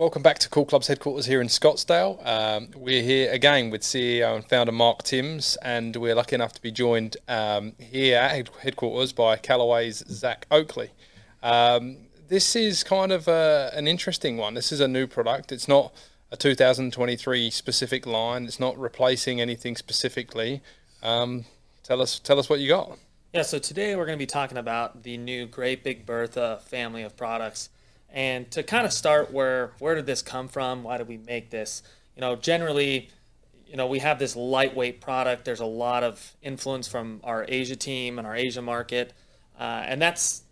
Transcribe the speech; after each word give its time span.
Welcome 0.00 0.22
back 0.22 0.38
to 0.38 0.48
Cool 0.48 0.64
Club's 0.64 0.86
headquarters 0.86 1.26
here 1.26 1.42
in 1.42 1.48
Scottsdale. 1.48 2.26
Um, 2.26 2.68
we're 2.74 3.02
here 3.02 3.30
again 3.30 3.68
with 3.68 3.82
CEO 3.82 4.34
and 4.34 4.42
founder 4.42 4.72
Mark 4.72 5.02
Timms, 5.02 5.58
and 5.60 5.94
we're 5.94 6.14
lucky 6.14 6.34
enough 6.34 6.54
to 6.54 6.62
be 6.62 6.70
joined 6.70 7.18
um, 7.28 7.74
here 7.78 8.16
at 8.16 8.48
headquarters 8.48 9.12
by 9.12 9.36
Callaway's 9.36 10.02
Zack 10.08 10.46
Oakley. 10.50 10.88
Um, 11.42 11.98
this 12.28 12.56
is 12.56 12.82
kind 12.82 13.12
of 13.12 13.28
a, 13.28 13.70
an 13.74 13.86
interesting 13.86 14.38
one. 14.38 14.54
This 14.54 14.72
is 14.72 14.80
a 14.80 14.88
new 14.88 15.06
product. 15.06 15.52
It's 15.52 15.68
not 15.68 15.92
a 16.32 16.36
2023 16.38 17.50
specific 17.50 18.06
line. 18.06 18.46
It's 18.46 18.58
not 18.58 18.78
replacing 18.78 19.38
anything 19.38 19.76
specifically. 19.76 20.62
Um, 21.02 21.44
tell 21.82 22.00
us, 22.00 22.18
tell 22.18 22.38
us 22.38 22.48
what 22.48 22.60
you 22.60 22.68
got. 22.68 22.96
Yeah. 23.34 23.42
So 23.42 23.58
today 23.58 23.94
we're 23.96 24.06
going 24.06 24.16
to 24.18 24.22
be 24.22 24.24
talking 24.24 24.56
about 24.56 25.02
the 25.02 25.18
new 25.18 25.44
Great 25.44 25.84
Big 25.84 26.06
Bertha 26.06 26.58
family 26.64 27.02
of 27.02 27.18
products. 27.18 27.68
And 28.12 28.50
to 28.52 28.62
kind 28.62 28.86
of 28.86 28.92
start 28.92 29.32
where 29.32 29.72
where 29.78 29.94
did 29.94 30.06
this 30.06 30.22
come 30.22 30.48
from? 30.48 30.82
Why 30.82 30.98
did 30.98 31.08
we 31.08 31.16
make 31.16 31.50
this? 31.50 31.82
You 32.16 32.20
know, 32.20 32.36
generally, 32.36 33.08
you 33.66 33.76
know, 33.76 33.86
we 33.86 34.00
have 34.00 34.18
this 34.18 34.34
lightweight 34.34 35.00
product. 35.00 35.44
There's 35.44 35.60
a 35.60 35.66
lot 35.66 36.02
of 36.02 36.36
influence 36.42 36.88
from 36.88 37.20
our 37.22 37.44
Asia 37.46 37.76
team 37.76 38.18
and 38.18 38.26
our 38.26 38.34
Asia 38.34 38.62
market, 38.62 39.12
uh, 39.58 39.84
and 39.86 40.02
that's 40.02 40.42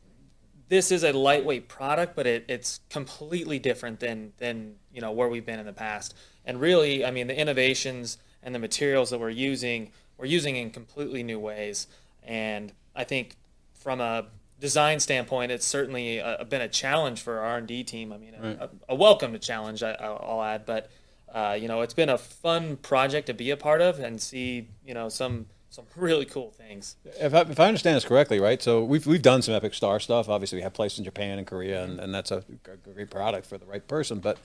this 0.69 0.93
is 0.93 1.03
a 1.03 1.12
lightweight 1.12 1.69
product, 1.69 2.15
but 2.15 2.27
it, 2.27 2.45
it's 2.48 2.81
completely 2.91 3.59
different 3.59 4.01
than 4.01 4.33
than 4.39 4.77
you 4.93 5.01
know 5.01 5.11
where 5.11 5.29
we've 5.29 5.47
been 5.47 5.59
in 5.59 5.67
the 5.67 5.73
past. 5.73 6.15
And 6.45 6.61
really, 6.61 7.05
I 7.05 7.11
mean, 7.11 7.27
the 7.27 7.39
innovations 7.39 8.19
and 8.43 8.55
the 8.55 8.59
materials 8.59 9.11
that 9.11 9.19
we're 9.19 9.31
using, 9.31 9.91
we're 10.17 10.27
using 10.27 10.56
in 10.56 10.70
completely 10.70 11.23
new 11.23 11.39
ways. 11.39 11.87
And 12.23 12.73
I 12.95 13.05
think 13.05 13.37
from 13.75 14.01
a 14.01 14.27
design 14.61 15.01
standpoint, 15.01 15.53
it's 15.53 15.67
certainly 15.67 16.19
a, 16.19 16.45
been 16.48 16.61
a 16.61 16.69
challenge 16.69 17.20
for 17.20 17.39
our 17.39 17.47
R&D 17.47 17.84
team. 17.84 18.12
I 18.12 18.19
mean, 18.19 18.34
right. 18.41 18.59
a, 18.61 18.70
a, 18.89 18.95
welcome 18.95 19.39
challenge, 19.39 19.83
I, 19.83 19.97
will 20.11 20.42
add, 20.42 20.67
but 20.67 20.91
uh, 21.33 21.56
you 21.61 21.69
know, 21.69 21.83
it's 21.83 21.95
been 21.95 22.09
a 22.09 22.19
fun 22.19 22.77
project 22.77 23.27
to 23.27 23.34
be 23.34 23.51
a 23.51 23.56
part 23.56 23.81
of 23.81 23.98
and 23.98 24.20
see, 24.20 24.69
you 24.84 24.95
know, 24.95 25.09
some 25.09 25.47
some 25.70 25.84
really 25.97 26.25
cool 26.25 26.51
things. 26.51 26.97
If 27.20 27.34
I, 27.34 27.41
if 27.42 27.61
I 27.61 27.67
understand 27.67 27.97
this 27.97 28.05
correctly, 28.05 28.41
right? 28.41 28.62
So 28.62 28.83
we've 28.83 29.06
we've 29.06 29.23
done 29.23 29.42
some 29.42 29.55
Epic 29.55 29.75
Star 29.75 30.01
stuff. 30.01 30.29
Obviously, 30.29 30.56
we 30.56 30.62
have 30.62 30.73
places 30.73 30.98
in 30.98 31.05
Japan 31.05 31.39
and 31.39 31.47
Korea, 31.47 31.84
and, 31.84 32.01
and 32.01 32.14
that's 32.14 32.31
a, 32.31 32.42
a 32.67 32.77
great 32.77 33.11
product 33.11 33.47
for 33.47 33.59
the 33.59 33.67
right 33.67 33.86
person. 33.86 34.20
But 34.20 34.39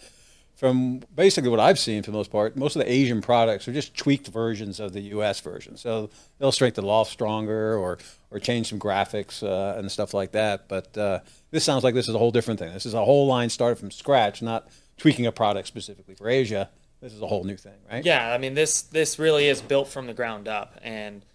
from 0.56 1.02
basically 1.16 1.50
what 1.50 1.60
I've 1.60 1.80
seen 1.80 2.04
for 2.04 2.12
the 2.12 2.18
most 2.18 2.32
part, 2.32 2.56
most 2.56 2.76
of 2.76 2.82
the 2.82 2.92
Asian 2.92 3.22
products 3.22 3.68
are 3.68 3.74
just 3.74 3.96
tweaked 3.96 4.28
versions 4.28 4.80
of 4.80 4.94
the 4.94 5.02
U.S. 5.02 5.40
version. 5.40 5.78
So 5.78 6.10
they'll 6.38 6.52
strength 6.52 6.76
the 6.76 6.84
loft 6.84 7.12
stronger 7.12 7.76
or 7.78 7.98
or 8.30 8.40
change 8.40 8.70
some 8.70 8.80
graphics 8.80 9.44
uh, 9.44 9.78
and 9.78 9.92
stuff 9.92 10.14
like 10.14 10.32
that. 10.32 10.68
But 10.68 10.98
uh, 10.98 11.20
this 11.52 11.64
sounds 11.64 11.84
like 11.84 11.94
this 11.94 12.08
is 12.08 12.16
a 12.16 12.18
whole 12.18 12.32
different 12.32 12.60
thing. 12.60 12.74
This 12.74 12.86
is 12.86 12.94
a 12.94 13.04
whole 13.04 13.28
line 13.28 13.50
started 13.50 13.78
from 13.78 13.92
scratch, 13.92 14.42
not 14.42 14.68
tweaking 14.98 15.26
a 15.26 15.32
product 15.32 15.68
specifically 15.68 16.16
for 16.16 16.30
Asia. 16.30 16.70
This 17.02 17.14
is 17.14 17.22
a 17.22 17.28
whole 17.28 17.44
new 17.44 17.58
thing, 17.58 17.80
right? 17.92 18.06
Yeah, 18.06 18.32
I 18.32 18.38
mean 18.38 18.54
this 18.54 18.84
this 18.84 19.20
really 19.20 19.48
is 19.48 19.62
built 19.62 19.88
from 19.90 20.08
the 20.08 20.14
ground 20.14 20.48
up, 20.48 20.80
and 20.82 21.26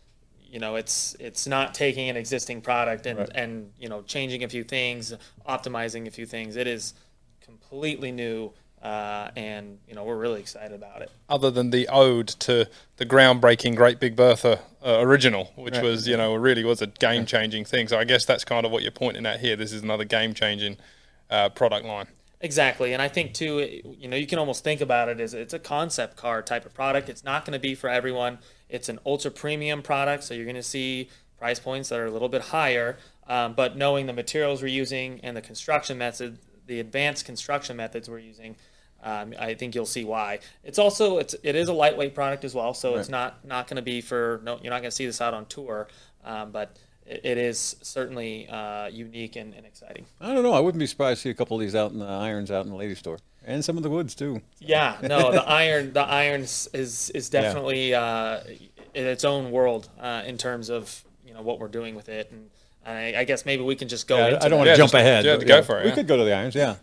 you 0.49 0.59
know 0.59 0.77
it's 0.77 1.15
it's 1.21 1.47
not 1.47 1.75
taking 1.75 2.09
an 2.09 2.17
existing 2.17 2.63
product 2.63 3.05
and 3.05 3.19
right. 3.19 3.31
and 3.35 3.73
you 3.79 3.89
know 3.89 4.03
changing 4.03 4.45
a 4.45 4.49
few 4.49 4.65
things, 4.65 5.13
optimizing 5.47 6.07
a 6.07 6.11
few 6.11 6.25
things. 6.25 6.57
It 6.57 6.67
is 6.67 6.95
completely 7.43 8.13
new 8.13 8.53
uh, 8.83 9.31
and 9.37 9.79
you 9.89 9.95
know 9.95 10.05
we're 10.05 10.17
really 10.17 10.41
excited 10.41 10.73
about 10.73 11.03
it. 11.03 11.11
Other 11.29 11.51
than 11.51 11.71
the 11.71 11.89
ode 11.89 12.29
to 12.29 12.69
the 12.97 13.07
groundbreaking 13.07 13.77
Great 13.77 14.01
Big 14.01 14.17
Bertha 14.17 14.61
uh, 14.85 14.99
original, 15.01 15.53
which 15.57 15.75
right. 15.75 15.83
was 15.83 16.07
you 16.07 16.17
know 16.17 16.35
really 16.35 16.65
was 16.65 16.83
a 16.83 16.87
game 16.87 17.27
changing 17.27 17.65
thing. 17.65 17.89
So 17.89 17.99
I 17.99 18.05
guess 18.05 18.25
that's 18.25 18.45
kind 18.45 18.65
of 18.65 18.73
what 18.73 18.83
you're 18.83 18.93
pointing 18.93 19.27
at 19.27 19.41
here. 19.41 19.57
This 19.57 19.73
is 19.73 19.83
another 19.83 20.05
game 20.05 20.35
changing 20.35 20.77
uh, 21.31 21.49
product 21.51 21.87
line. 21.87 22.07
Exactly, 22.41 22.93
and 22.93 23.03
I 23.03 23.09
think 23.09 23.35
too, 23.35 23.81
you 23.99 24.07
know, 24.07 24.17
you 24.17 24.27
can 24.27 24.39
almost 24.39 24.63
think 24.63 24.81
about 24.81 25.09
it 25.09 25.19
as 25.19 25.35
it's 25.35 25.55
a 25.55 25.59
concept 25.59 26.17
car 26.17 26.41
type 26.41 26.65
of 26.65 26.73
product. 26.73 27.09
It's 27.09 27.25
not 27.25 27.45
going 27.45 27.55
to 27.55 27.59
be 27.59 27.75
for 27.75 27.91
everyone. 27.91 28.39
It's 28.69 28.89
an 28.89 29.01
ultra 29.05 29.33
premium 29.33 29.83
product, 29.83 30.23
so 30.23 30.35
you're 30.35 30.45
going 30.45 30.55
to 30.55 30.63
see 30.63 31.09
price 31.37 31.59
points 31.59 31.89
that 31.89 31.99
are 31.99 32.07
a 32.07 32.11
little 32.11 32.29
bit 32.29 32.43
higher. 32.43 32.97
Um, 33.27 33.55
but 33.55 33.77
knowing 33.77 34.07
the 34.07 34.13
materials 34.13 34.63
we're 34.63 34.69
using 34.69 35.21
and 35.23 35.37
the 35.37 35.43
construction 35.43 35.99
method, 35.99 36.39
the 36.69 36.79
advanced 36.79 37.25
construction 37.25 37.77
methods 37.77 38.09
we're 38.09 38.21
using, 38.21 38.55
um, 39.03 39.35
I 39.39 39.55
think 39.55 39.75
you'll 39.75 39.87
see 39.87 40.05
why. 40.05 40.41
It's 40.65 40.79
also 40.79 41.19
it's 41.19 41.35
it 41.43 41.55
is 41.55 41.69
a 41.69 41.73
lightweight 41.73 42.15
product 42.15 42.45
as 42.45 42.55
well, 42.55 42.75
so 42.75 42.93
right. 42.93 43.01
it's 43.01 43.09
not 43.09 43.45
not 43.45 43.67
going 43.67 43.77
to 43.77 43.83
be 43.83 44.01
for 44.01 44.41
no. 44.45 44.59
You're 44.63 44.71
not 44.71 44.81
going 44.81 44.91
to 44.91 44.97
see 44.97 45.07
this 45.07 45.21
out 45.21 45.35
on 45.35 45.47
tour, 45.47 45.89
um, 46.25 46.51
but 46.51 46.77
it, 47.07 47.21
it 47.25 47.39
is 47.39 47.77
certainly 47.83 48.49
uh, 48.49 48.87
unique 48.87 49.37
and, 49.37 49.55
and, 49.55 49.65
exciting. 49.65 50.07
I 50.21 50.35
don't 50.35 50.43
know. 50.43 50.53
I 50.53 50.61
wouldn't 50.61 50.81
be 50.81 50.87
surprised 50.87 51.19
to 51.19 51.23
see 51.23 51.31
a 51.31 51.35
couple 51.35 51.57
of 51.57 51.61
these 51.61 51.75
out 51.75 51.93
in 51.93 52.01
the 52.01 52.07
irons 52.07 52.51
out 52.51 52.65
in 52.65 52.71
the 52.71 52.77
lady 52.77 52.97
store, 52.97 53.19
and 53.45 53.65
some 53.65 53.77
of 53.77 53.85
the 53.85 53.91
woods 53.91 54.15
too. 54.17 54.43
Yeah, 54.59 54.97
no, 55.03 55.31
the 55.33 55.49
iron 55.49 55.93
the 55.93 56.03
irons 56.03 56.69
is 56.75 57.11
is 57.11 57.31
definitely 57.31 57.91
yeah. 57.91 58.03
uh, 58.03 58.45
in 58.95 59.07
its 59.07 59.25
own 59.25 59.53
world 59.53 59.89
uh, 60.01 60.23
in 60.27 60.39
terms 60.39 60.71
of 60.71 61.05
you 61.25 61.35
know 61.35 61.43
what 61.43 61.61
we're 61.61 61.69
doing 61.69 61.95
with 61.95 62.09
it 62.09 62.31
and. 62.31 62.51
I, 62.97 63.21
I 63.21 63.25
guess 63.25 63.45
maybe 63.45 63.63
we 63.63 63.77
can 63.77 63.89
just 63.89 64.07
go. 64.07 64.17
Yeah, 64.17 64.39
I 64.41 64.49
don't 64.49 64.59
want 64.59 64.71
to 64.71 64.77
jump 64.77 64.95
ahead. 64.95 65.25
Yeah, 65.25 65.37
go 65.37 65.63
for 65.63 65.81
it. 65.81 65.85
We 65.85 65.93
could 65.93 66.07
go 66.07 66.17
to 66.17 66.25
the 66.25 66.33
irons, 66.33 66.55
yeah. 66.55 66.77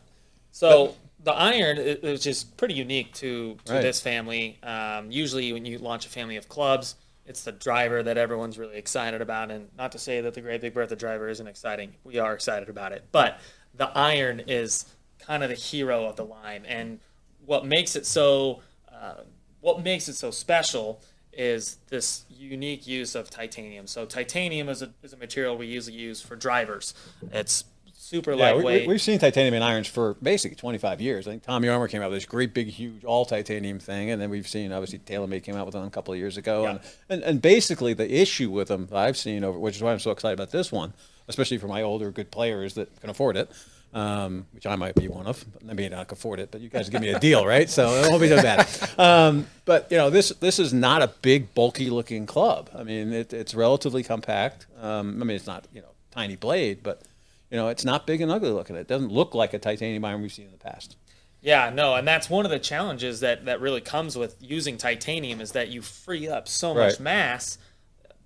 So 0.51 0.95
the 1.23 1.33
iron 1.33 1.77
is 1.77 2.21
just 2.21 2.55
pretty 2.57 2.75
unique 2.75 3.13
to, 3.15 3.57
to 3.65 3.73
right. 3.73 3.81
this 3.81 3.99
family. 4.01 4.59
Um, 4.63 5.11
usually, 5.11 5.51
when 5.51 5.65
you 5.65 5.79
launch 5.79 6.05
a 6.05 6.09
family 6.09 6.37
of 6.37 6.47
clubs, 6.47 6.95
it's 7.25 7.43
the 7.43 7.51
driver 7.51 8.03
that 8.03 8.17
everyone's 8.17 8.59
really 8.59 8.77
excited 8.77 9.21
about. 9.21 9.49
And 9.49 9.67
not 9.77 9.91
to 9.93 9.99
say 9.99 10.21
that 10.21 10.33
the 10.35 10.41
Great 10.41 10.61
Big 10.61 10.73
Bertha 10.73 10.95
driver 10.95 11.27
isn't 11.27 11.47
exciting, 11.47 11.95
we 12.03 12.19
are 12.19 12.33
excited 12.33 12.69
about 12.69 12.91
it. 12.91 13.05
But 13.11 13.39
the 13.73 13.89
iron 13.97 14.43
is 14.47 14.85
kind 15.19 15.43
of 15.43 15.49
the 15.49 15.55
hero 15.55 16.05
of 16.05 16.15
the 16.15 16.25
line, 16.25 16.65
and 16.65 16.99
what 17.45 17.65
makes 17.65 17.95
it 17.95 18.05
so 18.05 18.61
uh, 18.93 19.21
what 19.61 19.83
makes 19.83 20.07
it 20.07 20.15
so 20.15 20.31
special 20.31 21.01
is 21.35 21.77
this 21.89 22.25
unique 22.29 22.87
use 22.87 23.15
of 23.15 23.29
titanium. 23.29 23.87
So 23.87 24.05
titanium 24.05 24.69
is 24.69 24.81
a, 24.81 24.91
is 25.03 25.13
a 25.13 25.17
material 25.17 25.57
we 25.57 25.67
usually 25.67 25.97
use 25.97 26.21
for 26.21 26.35
drivers. 26.35 26.93
It's 27.31 27.65
super 28.05 28.33
yeah, 28.33 28.51
lightweight. 28.51 28.87
We, 28.87 28.93
have 28.93 29.01
seen 29.01 29.19
titanium 29.19 29.55
in 29.55 29.63
irons 29.63 29.87
for 29.87 30.13
basically 30.21 30.55
25 30.55 31.01
years. 31.01 31.27
I 31.27 31.31
think 31.31 31.43
Tommy 31.43 31.67
Armour 31.67 31.87
came 31.87 32.01
out 32.01 32.11
with 32.11 32.17
this 32.17 32.25
great 32.25 32.53
big 32.53 32.67
huge 32.67 33.03
all 33.03 33.25
titanium 33.25 33.79
thing, 33.79 34.11
and 34.11 34.21
then 34.21 34.29
we've 34.29 34.47
seen 34.47 34.71
obviously 34.71 34.99
TaylorMade 34.99 35.43
came 35.43 35.55
out 35.55 35.65
with 35.65 35.75
one 35.75 35.87
a 35.87 35.89
couple 35.89 36.13
of 36.13 36.19
years 36.19 36.37
ago, 36.37 36.63
yeah. 36.63 36.69
and, 36.69 36.79
and 37.09 37.23
and 37.23 37.41
basically 37.41 37.93
the 37.93 38.21
issue 38.21 38.51
with 38.51 38.67
them 38.67 38.87
I've 38.91 39.17
seen 39.17 39.43
over, 39.43 39.57
which 39.57 39.75
is 39.75 39.81
why 39.81 39.91
I'm 39.91 39.99
so 39.99 40.11
excited 40.11 40.33
about 40.33 40.51
this 40.51 40.71
one, 40.71 40.93
especially 41.27 41.57
for 41.57 41.67
my 41.67 41.81
older 41.81 42.11
good 42.11 42.31
players 42.31 42.75
that 42.75 42.99
can 43.01 43.09
afford 43.09 43.37
it. 43.37 43.49
Um, 43.95 44.45
which 44.51 44.65
I 44.65 44.75
might 44.75 44.93
be 44.93 45.07
one 45.07 45.25
of. 45.25 45.45
I 45.69 45.71
may 45.71 45.87
not 45.87 46.11
afford 46.11 46.41
it, 46.41 46.51
but 46.51 46.59
you 46.59 46.67
guys 46.67 46.89
give 46.89 46.99
me 46.99 47.11
a 47.11 47.19
deal, 47.19 47.45
right? 47.45 47.69
So 47.69 47.87
it 47.91 48.09
won't 48.09 48.21
be 48.21 48.27
so 48.27 48.41
bad. 48.41 48.67
Um, 48.99 49.47
but 49.63 49.89
you 49.89 49.95
know, 49.95 50.09
this 50.09 50.29
this 50.41 50.59
is 50.59 50.73
not 50.73 51.01
a 51.01 51.07
big, 51.21 51.53
bulky 51.53 51.89
looking 51.89 52.25
club. 52.25 52.69
I 52.75 52.83
mean, 52.83 53.13
it, 53.13 53.31
it's 53.31 53.55
relatively 53.55 54.03
compact. 54.03 54.67
Um, 54.81 55.21
I 55.21 55.25
mean, 55.25 55.37
it's 55.37 55.47
not 55.47 55.65
you 55.73 55.81
know 55.81 55.87
tiny 56.11 56.35
blade, 56.35 56.79
but 56.83 57.03
you 57.49 57.55
know, 57.55 57.69
it's 57.69 57.85
not 57.85 58.05
big 58.05 58.19
and 58.19 58.29
ugly 58.29 58.51
looking. 58.51 58.75
It 58.75 58.89
doesn't 58.89 59.13
look 59.13 59.33
like 59.33 59.53
a 59.53 59.59
titanium 59.59 60.03
iron 60.03 60.21
we've 60.21 60.33
seen 60.33 60.47
in 60.47 60.51
the 60.51 60.57
past. 60.57 60.97
Yeah, 61.41 61.69
no, 61.69 61.95
and 61.95 62.05
that's 62.05 62.29
one 62.29 62.43
of 62.43 62.51
the 62.51 62.59
challenges 62.59 63.21
that 63.21 63.45
that 63.45 63.61
really 63.61 63.79
comes 63.79 64.17
with 64.17 64.35
using 64.41 64.77
titanium 64.77 65.39
is 65.39 65.53
that 65.53 65.69
you 65.69 65.81
free 65.81 66.27
up 66.27 66.49
so 66.49 66.73
much 66.73 66.99
mass, 66.99 67.57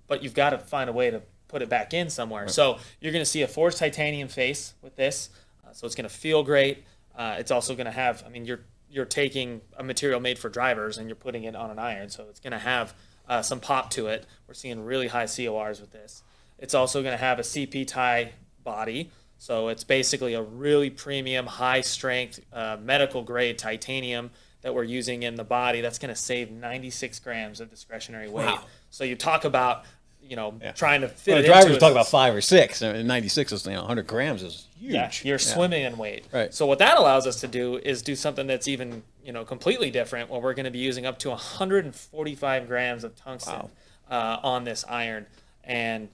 but 0.08 0.24
you've 0.24 0.34
got 0.34 0.50
to 0.50 0.58
find 0.58 0.90
a 0.90 0.92
way 0.92 1.10
to 1.10 1.22
put 1.46 1.62
it 1.62 1.68
back 1.68 1.92
in 1.92 2.10
somewhere. 2.10 2.42
Right. 2.42 2.50
So 2.50 2.78
you're 3.00 3.12
going 3.12 3.24
to 3.24 3.30
see 3.30 3.42
a 3.42 3.48
forged 3.48 3.78
titanium 3.78 4.28
face 4.28 4.74
with 4.82 4.96
this. 4.96 5.30
Uh, 5.70 5.72
so 5.72 5.86
it's 5.86 5.94
going 5.94 6.08
to 6.08 6.14
feel 6.14 6.42
great. 6.42 6.84
Uh, 7.16 7.36
it's 7.38 7.50
also 7.50 7.74
going 7.74 7.86
to 7.86 7.92
have. 7.92 8.22
I 8.26 8.28
mean, 8.28 8.44
you're 8.44 8.60
you're 8.90 9.04
taking 9.04 9.60
a 9.76 9.84
material 9.84 10.20
made 10.20 10.38
for 10.38 10.48
drivers 10.48 10.98
and 10.98 11.08
you're 11.08 11.16
putting 11.16 11.44
it 11.44 11.54
on 11.54 11.70
an 11.70 11.78
iron, 11.78 12.10
so 12.10 12.26
it's 12.28 12.40
going 12.40 12.52
to 12.52 12.58
have 12.58 12.94
uh, 13.28 13.40
some 13.40 13.60
pop 13.60 13.90
to 13.90 14.08
it. 14.08 14.26
We're 14.48 14.54
seeing 14.54 14.84
really 14.84 15.06
high 15.08 15.26
CORs 15.26 15.80
with 15.80 15.92
this. 15.92 16.24
It's 16.58 16.74
also 16.74 17.00
going 17.02 17.14
to 17.14 17.24
have 17.24 17.38
a 17.38 17.42
CP 17.42 17.86
Ti 17.86 18.32
body. 18.64 19.10
So 19.38 19.68
it's 19.68 19.84
basically 19.84 20.34
a 20.34 20.42
really 20.42 20.90
premium, 20.90 21.46
high 21.46 21.80
strength, 21.80 22.40
uh, 22.52 22.76
medical 22.82 23.22
grade 23.22 23.58
titanium 23.58 24.30
that 24.60 24.74
we're 24.74 24.84
using 24.84 25.22
in 25.22 25.36
the 25.36 25.44
body. 25.44 25.80
That's 25.80 25.98
going 25.98 26.14
to 26.14 26.20
save 26.20 26.50
96 26.50 27.18
grams 27.20 27.60
of 27.60 27.70
discretionary 27.70 28.28
weight. 28.28 28.46
Wow. 28.46 28.64
So 28.90 29.04
you 29.04 29.16
talk 29.16 29.46
about, 29.46 29.84
you 30.22 30.36
know, 30.36 30.54
yeah. 30.62 30.72
trying 30.72 31.00
to 31.00 31.08
fit 31.08 31.32
well, 31.32 31.42
it 31.42 31.46
drivers 31.46 31.78
talk 31.78 31.90
about 31.90 32.08
five 32.08 32.34
or 32.34 32.40
six. 32.40 32.82
I 32.82 32.92
mean, 32.92 33.06
96 33.06 33.52
is, 33.52 33.66
you 33.66 33.72
know, 33.72 33.80
100 33.80 34.06
grams 34.06 34.42
is 34.42 34.68
huge. 34.78 34.92
Yeah, 34.92 35.10
you're 35.22 35.34
yeah. 35.34 35.38
swimming 35.38 35.82
in 35.82 35.96
weight. 35.98 36.26
Right. 36.32 36.54
So 36.54 36.66
what 36.66 36.78
that 36.78 36.98
allows 36.98 37.26
us 37.26 37.40
to 37.40 37.48
do 37.48 37.78
is 37.78 38.02
do 38.02 38.14
something 38.14 38.46
that's 38.46 38.68
even, 38.68 39.02
you 39.24 39.32
know, 39.32 39.44
completely 39.44 39.90
different 39.90 40.30
where 40.30 40.40
we're 40.40 40.54
going 40.54 40.64
to 40.64 40.70
be 40.70 40.78
using 40.78 41.04
up 41.04 41.18
to 41.20 41.30
145 41.30 42.68
grams 42.68 43.02
of 43.02 43.16
tungsten 43.16 43.54
wow. 43.54 43.70
uh, 44.08 44.40
on 44.46 44.64
this 44.64 44.84
iron. 44.88 45.26
And 45.64 46.08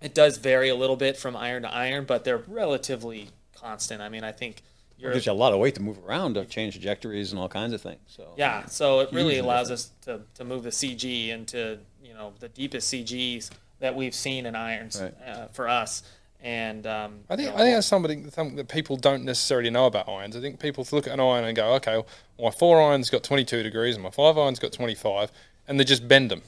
it 0.00 0.14
does 0.14 0.38
vary 0.38 0.68
a 0.68 0.76
little 0.76 0.96
bit 0.96 1.16
from 1.16 1.36
iron 1.36 1.62
to 1.62 1.74
iron, 1.74 2.04
but 2.04 2.24
they're 2.24 2.42
relatively 2.46 3.30
constant. 3.54 4.00
I 4.00 4.08
mean, 4.08 4.24
I 4.24 4.32
think 4.32 4.62
you're, 4.96 5.12
gives 5.12 5.26
you 5.26 5.32
a 5.32 5.34
lot 5.34 5.52
of 5.52 5.58
weight 5.58 5.74
to 5.74 5.82
move 5.82 5.98
around 6.06 6.34
to 6.34 6.44
change 6.44 6.74
trajectories 6.74 7.32
and 7.32 7.40
all 7.40 7.48
kinds 7.48 7.72
of 7.72 7.80
things. 7.80 8.00
So 8.06 8.34
yeah, 8.36 8.66
so 8.66 9.00
it 9.00 9.10
really 9.12 9.38
allows 9.38 9.70
us 9.70 9.90
to, 10.02 10.20
to 10.34 10.44
move 10.44 10.62
the 10.62 10.70
CG 10.70 11.28
into 11.28 11.58
you 11.68 11.78
know 12.20 12.32
the 12.38 12.48
deepest 12.48 12.92
CGs 12.92 13.50
that 13.80 13.94
we've 13.94 14.14
seen 14.14 14.46
in 14.46 14.54
irons 14.54 15.00
right. 15.00 15.14
uh, 15.26 15.46
for 15.48 15.68
us, 15.68 16.02
And 16.42 16.86
um, 16.86 17.20
I 17.28 17.36
think 17.36 17.48
you 17.48 17.54
I 17.54 17.58
think 17.58 17.76
that's 17.76 17.86
something 17.86 18.30
something 18.30 18.56
that 18.56 18.68
people 18.68 18.96
don't 18.96 19.24
necessarily 19.24 19.70
know 19.70 19.86
about 19.86 20.08
irons. 20.08 20.36
I 20.36 20.40
think 20.40 20.60
people 20.60 20.86
look 20.92 21.06
at 21.06 21.12
an 21.12 21.20
iron 21.20 21.44
and 21.44 21.56
go, 21.56 21.74
okay, 21.74 21.96
well, 21.96 22.06
my 22.38 22.50
four 22.50 22.80
iron's 22.80 23.10
got 23.10 23.22
22 23.22 23.62
degrees 23.62 23.96
and 23.96 24.02
my 24.02 24.10
five 24.10 24.38
iron's 24.38 24.58
got 24.58 24.72
25, 24.72 25.32
and 25.66 25.78
they 25.78 25.84
just 25.84 26.06
bend 26.06 26.30
them. 26.30 26.42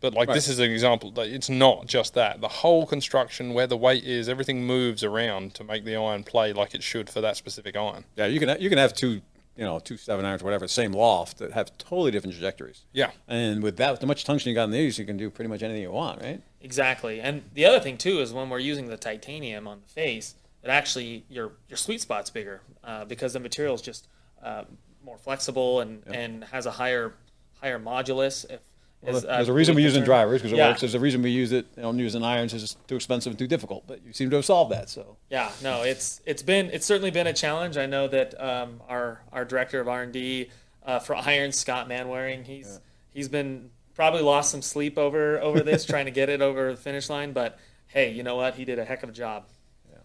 But 0.00 0.12
like 0.12 0.28
this 0.28 0.48
is 0.48 0.58
an 0.58 0.70
example 0.70 1.10
that 1.12 1.28
it's 1.28 1.48
not 1.48 1.86
just 1.86 2.12
that. 2.12 2.42
The 2.42 2.48
whole 2.48 2.84
construction, 2.84 3.54
where 3.54 3.66
the 3.66 3.76
weight 3.78 4.04
is, 4.04 4.28
everything 4.28 4.66
moves 4.66 5.02
around 5.02 5.54
to 5.54 5.64
make 5.64 5.86
the 5.86 5.96
iron 5.96 6.24
play 6.24 6.52
like 6.52 6.74
it 6.74 6.82
should 6.82 7.08
for 7.08 7.22
that 7.22 7.38
specific 7.38 7.74
iron. 7.74 8.04
Yeah, 8.14 8.26
you 8.26 8.38
can 8.38 8.60
you 8.60 8.68
can 8.68 8.76
have 8.76 8.92
two, 8.92 9.22
you 9.56 9.64
know, 9.64 9.78
two 9.78 9.96
seven 9.96 10.24
irons, 10.24 10.42
whatever, 10.42 10.66
same 10.66 10.92
loft 10.92 11.38
that 11.38 11.52
have 11.52 11.76
totally 11.78 12.10
different 12.10 12.34
trajectories. 12.34 12.84
Yeah. 12.92 13.10
And 13.28 13.62
with 13.62 13.76
that, 13.76 13.92
with 13.92 14.00
the 14.00 14.06
much 14.06 14.24
tungsten 14.24 14.50
you 14.50 14.54
got 14.54 14.64
in 14.64 14.70
these, 14.70 14.98
you 14.98 15.04
can 15.04 15.16
do 15.16 15.30
pretty 15.30 15.48
much 15.48 15.62
anything 15.62 15.82
you 15.82 15.92
want, 15.92 16.20
right? 16.20 16.42
Exactly. 16.60 17.20
And 17.20 17.42
the 17.54 17.64
other 17.66 17.80
thing 17.80 17.96
too 17.96 18.20
is 18.20 18.32
when 18.32 18.50
we're 18.50 18.58
using 18.58 18.88
the 18.88 18.96
titanium 18.96 19.68
on 19.68 19.80
the 19.80 19.88
face, 19.88 20.34
it 20.62 20.68
actually 20.70 21.24
your 21.28 21.52
your 21.68 21.76
sweet 21.76 22.00
spot's 22.00 22.30
bigger 22.30 22.62
uh, 22.82 23.04
because 23.04 23.34
the 23.34 23.40
material 23.40 23.74
is 23.74 23.82
just 23.82 24.08
uh, 24.42 24.64
more 25.04 25.18
flexible 25.18 25.80
and, 25.80 26.02
and 26.06 26.44
has 26.44 26.66
a 26.66 26.72
higher 26.72 27.12
higher 27.60 27.78
modulus. 27.78 28.50
If 28.50 28.60
Well, 29.06 29.16
is, 29.16 29.24
uh, 29.24 29.36
there's 29.36 29.48
a 29.48 29.52
reason 29.52 29.74
we 29.74 29.82
use 29.82 29.94
it 29.94 29.98
in 30.00 30.04
drivers 30.04 30.40
because 30.40 30.52
it 30.52 30.56
Yeah. 30.56 30.68
works. 30.68 30.80
There's 30.80 30.94
a 30.94 31.00
reason 31.00 31.22
we 31.22 31.30
use 31.30 31.52
it. 31.52 31.66
You 31.76 31.82
don't 31.82 31.98
use 31.98 32.14
it 32.14 32.18
in 32.18 32.24
irons. 32.24 32.54
It's 32.54 32.76
too 32.86 32.96
expensive 32.96 33.32
and 33.32 33.38
too 33.38 33.46
difficult. 33.46 33.84
But 33.86 34.04
you 34.04 34.12
seem 34.12 34.30
to 34.30 34.36
have 34.36 34.44
solved 34.44 34.72
that. 34.72 34.88
So 34.88 35.16
Yeah, 35.30 35.50
no, 35.62 35.82
it's 35.82 36.20
it's 36.26 36.42
been 36.42 36.70
it's 36.72 36.86
certainly 36.86 37.10
been 37.10 37.26
a 37.26 37.32
challenge. 37.32 37.76
I 37.76 37.86
know 37.86 38.08
that 38.08 38.40
um, 38.40 38.80
our 38.88 39.20
our 39.32 39.44
director 39.44 39.80
of 39.80 39.88
R 39.88 40.02
and 40.02 40.12
D 40.12 40.50
uh, 40.84 40.98
for 40.98 41.16
Iron, 41.16 41.52
Scott 41.52 41.88
Manwaring, 41.88 42.44
he's 42.46 42.80
he's 43.12 43.28
been 43.28 43.70
probably 43.94 44.22
lost 44.22 44.50
some 44.50 44.62
sleep 44.62 44.98
over 44.98 45.40
over 45.40 45.60
this 45.60 45.84
trying 45.92 46.06
to 46.06 46.10
get 46.10 46.28
it 46.28 46.40
over 46.42 46.70
the 46.70 46.76
finish 46.76 47.08
line. 47.10 47.32
But 47.32 47.58
hey, 47.88 48.10
you 48.10 48.22
know 48.22 48.36
what? 48.36 48.54
He 48.54 48.64
did 48.64 48.78
a 48.78 48.84
heck 48.84 49.02
of 49.02 49.08
a 49.08 49.12
job. 49.12 49.44
Yeah. 49.90 49.98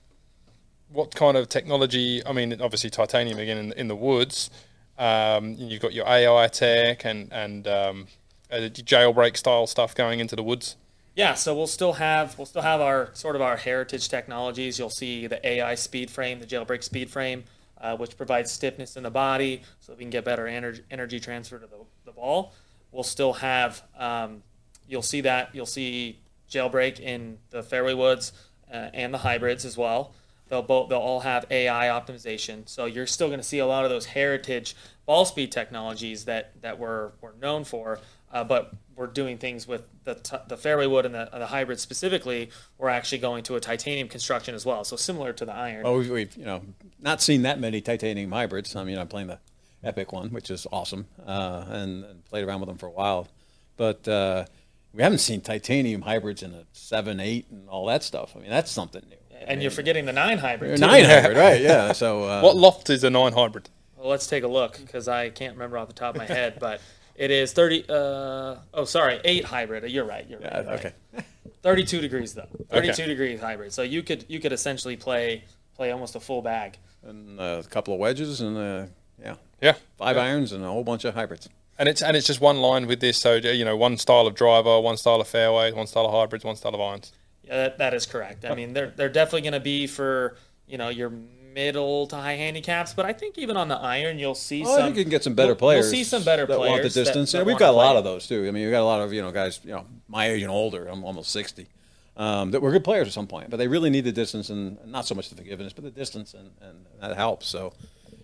What 0.91 1.15
kind 1.15 1.37
of 1.37 1.49
technology? 1.49 2.21
I 2.25 2.33
mean, 2.33 2.61
obviously 2.61 2.89
titanium 2.89 3.39
again 3.39 3.57
in, 3.57 3.71
in 3.73 3.87
the 3.87 3.95
woods. 3.95 4.49
Um, 4.97 5.55
you've 5.57 5.81
got 5.81 5.93
your 5.93 6.05
AI 6.07 6.47
tech 6.47 7.05
and 7.05 7.31
and 7.31 7.67
um, 7.67 8.07
uh, 8.07 8.18
jailbreak 8.49 9.37
style 9.37 9.67
stuff 9.67 9.95
going 9.95 10.19
into 10.19 10.35
the 10.35 10.43
woods. 10.43 10.75
Yeah, 11.15 11.33
so 11.33 11.55
we'll 11.55 11.67
still 11.67 11.93
have 11.93 12.37
we'll 12.37 12.45
still 12.45 12.61
have 12.61 12.81
our 12.81 13.09
sort 13.13 13.35
of 13.35 13.41
our 13.41 13.57
heritage 13.57 14.07
technologies. 14.09 14.79
You'll 14.79 14.89
see 14.89 15.27
the 15.27 15.45
AI 15.45 15.75
speed 15.75 16.09
frame, 16.09 16.39
the 16.39 16.45
jailbreak 16.45 16.83
speed 16.83 17.09
frame, 17.09 17.43
uh, 17.79 17.97
which 17.97 18.15
provides 18.15 18.51
stiffness 18.51 18.95
in 18.95 19.03
the 19.03 19.11
body, 19.11 19.63
so 19.79 19.93
we 19.93 19.99
can 19.99 20.09
get 20.09 20.23
better 20.23 20.47
energy, 20.47 20.83
energy 20.89 21.19
transfer 21.19 21.59
to 21.59 21.67
the, 21.67 21.77
the 22.05 22.11
ball. 22.11 22.53
We'll 22.91 23.03
still 23.03 23.33
have 23.33 23.83
um, 23.97 24.43
you'll 24.87 25.01
see 25.01 25.21
that 25.21 25.53
you'll 25.53 25.65
see 25.65 26.19
jailbreak 26.49 26.99
in 26.99 27.37
the 27.51 27.63
fairway 27.63 27.93
woods 27.93 28.33
uh, 28.71 28.89
and 28.93 29.13
the 29.13 29.19
hybrids 29.19 29.65
as 29.65 29.77
well. 29.77 30.13
They'll 30.49 30.61
both 30.61 30.89
they'll 30.89 30.99
all 30.99 31.21
have 31.21 31.45
AI 31.49 31.87
optimization, 31.87 32.67
so 32.67 32.85
you're 32.85 33.07
still 33.07 33.27
going 33.27 33.39
to 33.39 33.45
see 33.45 33.59
a 33.59 33.65
lot 33.65 33.85
of 33.85 33.91
those 33.91 34.07
heritage 34.07 34.75
ball 35.05 35.25
speed 35.25 35.51
technologies 35.51 36.25
that 36.25 36.59
that 36.61 36.79
we're 36.79 37.11
we're 37.21 37.35
known 37.41 37.63
for. 37.63 37.99
Uh, 38.31 38.43
but 38.43 38.73
we're 38.95 39.07
doing 39.07 39.37
things 39.37 39.67
with 39.67 39.89
the, 40.03 40.13
t- 40.13 40.37
the 40.47 40.57
fairway 40.57 40.85
wood 40.85 41.05
and 41.05 41.15
the, 41.15 41.27
the 41.33 41.47
hybrid 41.47 41.79
specifically. 41.79 42.51
We're 42.77 42.89
actually 42.89 43.19
going 43.19 43.43
to 43.45 43.55
a 43.55 43.59
titanium 43.59 44.07
construction 44.07 44.53
as 44.53 44.65
well, 44.65 44.83
so 44.83 44.95
similar 44.97 45.33
to 45.33 45.45
the 45.45 45.55
iron. 45.55 45.83
well, 45.83 45.97
we've, 45.97 46.11
we've 46.11 46.35
you 46.35 46.45
know 46.45 46.61
not 46.99 47.21
seen 47.21 47.43
that 47.43 47.59
many 47.59 47.81
titanium 47.81 48.31
hybrids. 48.31 48.75
I 48.75 48.83
mean, 48.83 48.97
I'm 48.97 49.07
playing 49.07 49.27
the 49.27 49.39
Epic 49.83 50.11
one, 50.11 50.29
which 50.31 50.51
is 50.51 50.67
awesome, 50.71 51.07
uh, 51.25 51.65
and, 51.69 52.03
and 52.03 52.25
played 52.25 52.45
around 52.45 52.59
with 52.59 52.69
them 52.69 52.77
for 52.77 52.87
a 52.87 52.91
while. 52.91 53.27
But 53.77 54.05
uh, 54.07 54.45
we 54.93 55.01
haven't 55.01 55.19
seen 55.19 55.41
titanium 55.41 56.01
hybrids 56.01 56.43
in 56.43 56.53
a 56.53 56.65
seven, 56.73 57.19
eight, 57.19 57.47
and 57.49 57.69
all 57.69 57.85
that 57.85 58.03
stuff. 58.03 58.33
I 58.35 58.39
mean, 58.39 58.49
that's 58.49 58.71
something 58.71 59.03
new. 59.09 59.28
And 59.47 59.61
you're 59.61 59.71
forgetting 59.71 60.05
the 60.05 60.13
nine 60.13 60.37
hybrid. 60.37 60.77
too. 60.77 60.81
Nine 60.85 61.05
hybrid, 61.05 61.37
right? 61.37 61.61
Yeah. 61.61 61.91
So 61.93 62.23
uh, 62.29 62.41
What 62.41 62.55
loft 62.55 62.89
is 62.89 63.03
a 63.03 63.09
nine 63.09 63.33
hybrid? 63.33 63.69
Well, 63.97 64.09
let's 64.09 64.27
take 64.27 64.43
a 64.43 64.47
look 64.47 64.77
because 64.77 65.07
I 65.07 65.29
can't 65.29 65.53
remember 65.53 65.77
off 65.77 65.87
the 65.87 65.93
top 65.93 66.15
of 66.15 66.19
my 66.19 66.25
head, 66.25 66.57
but 66.59 66.79
it 67.15 67.31
is 67.31 67.51
30. 67.53 67.85
Uh, 67.89 68.55
oh, 68.73 68.85
sorry, 68.85 69.19
eight 69.25 69.43
hybrid. 69.45 69.89
You're 69.91 70.05
right. 70.05 70.25
You're 70.29 70.39
right. 70.39 70.51
Yeah, 70.51 70.61
you're 70.61 70.69
right. 70.71 70.85
okay. 71.15 71.23
32 71.63 71.99
degrees 72.01 72.33
though. 72.33 72.47
32 72.69 72.91
Okay. 72.93 73.05
degrees 73.07 73.39
hybrid. 73.41 73.73
So 73.73 73.81
you 73.81 74.01
could 74.03 74.25
you 74.29 74.39
could 74.39 74.53
essentially 74.53 74.95
play 74.95 75.43
play 75.75 75.91
almost 75.91 76.15
a 76.15 76.19
full 76.19 76.41
bag. 76.41 76.77
And 77.03 77.39
uh, 77.39 77.61
a 77.65 77.67
couple 77.67 77.93
of 77.93 77.99
wedges 77.99 78.39
and 78.41 78.57
uh, 78.57 78.85
yeah, 79.21 79.35
Yeah, 79.61 79.75
five 79.97 80.17
irons 80.17 80.51
and 80.53 80.63
a 80.63 80.67
whole 80.67 80.83
bunch 80.83 81.03
of 81.05 81.13
hybrids. 81.15 81.49
and 81.77 81.89
it's 81.89 82.01
and 82.01 82.15
it's 82.15 82.27
just 82.27 82.39
one 82.41 82.57
line 82.57 82.87
with 82.87 83.01
this. 83.01 83.17
So 83.17 83.35
you 83.35 83.65
know, 83.65 83.75
one 83.75 83.97
style 83.97 84.27
of 84.27 84.35
driver, 84.35 84.79
one 84.79 84.95
style 84.97 85.19
of 85.19 85.27
fairway, 85.27 85.71
one 85.73 85.87
style 85.87 86.05
of 86.05 86.11
hybrids, 86.13 86.45
one 86.45 86.55
style 86.55 86.73
of 86.75 86.79
irons. 86.81 87.11
Yeah, 87.49 87.57
that, 87.63 87.77
that 87.79 87.93
is 87.93 88.05
correct. 88.05 88.45
I 88.45 88.53
mean, 88.55 88.73
they're 88.73 88.91
they're 88.95 89.09
definitely 89.09 89.41
going 89.41 89.53
to 89.53 89.59
be 89.59 89.87
for 89.87 90.37
you 90.67 90.77
know 90.77 90.89
your 90.89 91.11
middle 91.53 92.05
to 92.07 92.15
high 92.15 92.33
handicaps, 92.33 92.93
but 92.93 93.05
I 93.05 93.11
think 93.13 93.37
even 93.37 93.57
on 93.57 93.67
the 93.67 93.75
iron 93.75 94.19
you'll 94.19 94.35
see 94.35 94.61
Well, 94.61 94.75
some. 94.75 94.81
I 94.81 94.85
think 94.85 94.97
you 94.97 95.03
can 95.03 95.09
get 95.11 95.23
some 95.23 95.33
better 95.33 95.49
you'll- 95.49 95.55
players. 95.55 95.85
You'll 95.85 95.91
see 95.91 96.03
some 96.03 96.23
better 96.23 96.45
that 96.45 96.55
players 96.55 96.71
want 96.71 96.83
the 96.83 96.89
distance. 96.89 97.31
That, 97.31 97.39
yeah, 97.39 97.43
that 97.43 97.47
we've 97.47 97.57
got 97.57 97.71
a 97.71 97.77
lot 97.77 97.95
of 97.95 98.03
those 98.03 98.27
too. 98.27 98.41
I 98.47 98.51
mean, 98.51 98.63
we've 98.63 98.71
got 98.71 98.81
a 98.81 98.85
lot 98.85 99.01
of 99.01 99.11
you 99.11 99.21
know 99.21 99.31
guys, 99.31 99.59
you 99.63 99.71
know, 99.71 99.85
my 100.07 100.27
age 100.29 100.41
and 100.43 100.51
older. 100.51 100.87
I'm 100.87 101.03
almost 101.03 101.31
sixty. 101.31 101.67
Um, 102.17 102.51
that 102.51 102.61
were 102.61 102.71
good 102.71 102.83
players 102.83 103.07
at 103.07 103.13
some 103.13 103.27
point, 103.27 103.49
but 103.49 103.57
they 103.57 103.69
really 103.69 103.89
need 103.89 104.03
the 104.03 104.11
distance 104.11 104.49
and 104.49 104.77
not 104.85 105.07
so 105.07 105.15
much 105.15 105.29
the 105.29 105.37
forgiveness, 105.37 105.71
but 105.71 105.85
the 105.85 105.89
distance, 105.91 106.33
and, 106.33 106.51
and 106.59 106.85
that 106.99 107.15
helps. 107.15 107.47
So, 107.47 107.71